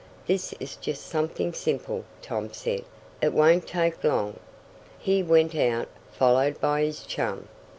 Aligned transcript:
"This 0.25 0.51
is 0.53 0.77
just 0.77 1.05
something 1.05 1.53
simple," 1.53 2.05
Tom 2.23 2.51
said. 2.53 2.83
"It 3.21 3.33
won't 3.33 3.67
take 3.67 4.03
long." 4.03 4.39
He 4.97 5.21
went 5.21 5.53
out, 5.53 5.89
followed 6.11 6.59
by 6.59 6.81
his 6.85 7.03
chum. 7.03 7.47